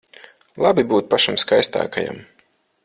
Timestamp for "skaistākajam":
1.45-2.21